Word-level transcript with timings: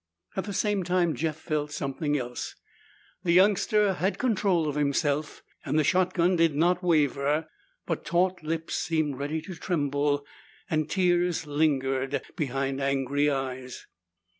At 0.35 0.45
the 0.45 0.51
same 0.53 0.83
time, 0.83 1.13
Jeff 1.13 1.37
felt 1.37 1.71
something 1.71 2.17
else. 2.17 2.55
The 3.23 3.33
youngster 3.33 3.93
had 3.93 4.17
control 4.17 4.67
of 4.67 4.73
himself 4.73 5.43
and 5.63 5.77
the 5.77 5.83
shotgun 5.83 6.35
did 6.35 6.55
not 6.55 6.81
waver. 6.81 7.47
But 7.85 8.03
taut 8.03 8.41
lips 8.41 8.73
seemed 8.73 9.19
ready 9.19 9.43
to 9.43 9.53
tremble 9.53 10.25
and 10.67 10.89
tears 10.89 11.45
lingered 11.45 12.23
behind 12.35 12.81
angry 12.81 13.29
eyes. 13.29 13.85